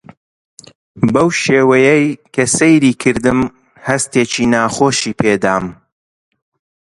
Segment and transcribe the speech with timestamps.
[1.13, 3.39] بەو شێوەیەی کە سەیری کردم
[3.87, 5.65] هەستێکی ناخۆشی پێ دام.